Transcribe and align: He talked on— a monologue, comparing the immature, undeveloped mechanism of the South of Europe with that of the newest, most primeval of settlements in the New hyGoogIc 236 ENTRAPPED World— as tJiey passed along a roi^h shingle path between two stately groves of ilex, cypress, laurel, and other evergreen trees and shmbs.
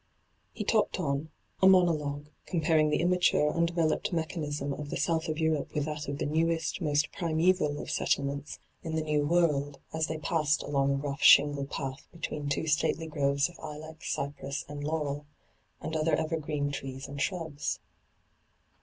He 0.51 0.63
talked 0.63 0.99
on— 0.99 1.29
a 1.61 1.67
monologue, 1.67 2.25
comparing 2.47 2.89
the 2.89 3.01
immature, 3.01 3.53
undeveloped 3.53 4.11
mechanism 4.11 4.73
of 4.73 4.89
the 4.89 4.97
South 4.97 5.27
of 5.27 5.37
Europe 5.37 5.75
with 5.75 5.85
that 5.85 6.07
of 6.07 6.17
the 6.17 6.25
newest, 6.25 6.81
most 6.81 7.11
primeval 7.11 7.79
of 7.79 7.91
settlements 7.91 8.57
in 8.81 8.95
the 8.95 9.03
New 9.03 9.25
hyGoogIc 9.25 9.29
236 9.29 9.51
ENTRAPPED 9.53 9.53
World— 9.53 9.79
as 9.93 10.07
tJiey 10.07 10.23
passed 10.23 10.63
along 10.63 10.91
a 10.91 10.97
roi^h 10.97 11.19
shingle 11.19 11.65
path 11.67 12.07
between 12.11 12.49
two 12.49 12.65
stately 12.65 13.05
groves 13.05 13.47
of 13.47 13.59
ilex, 13.59 14.11
cypress, 14.11 14.65
laurel, 14.67 15.27
and 15.81 15.95
other 15.95 16.15
evergreen 16.15 16.71
trees 16.71 17.07
and 17.07 17.19
shmbs. 17.19 17.77